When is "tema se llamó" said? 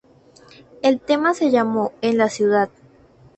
0.99-1.93